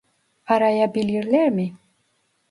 Arayabilirler 0.45 1.49
mi? 1.49 1.73